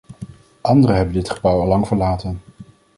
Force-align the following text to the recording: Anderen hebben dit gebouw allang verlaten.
Anderen 0.61 0.95
hebben 0.95 1.13
dit 1.13 1.29
gebouw 1.29 1.61
allang 1.61 1.87
verlaten. 1.87 2.41